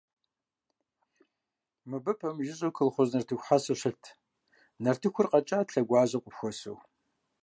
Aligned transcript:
Мыбы 1.89 2.13
пэмыжыжьэу 2.19 2.75
колхоз 2.77 3.09
нартыху 3.13 3.43
хьэсэ 3.45 3.73
щылът, 3.79 4.03
нартыхур 4.83 5.27
къэкӏат 5.31 5.67
лъэгуажьэм 5.73 6.21
къыпхуэсу. 6.23 6.77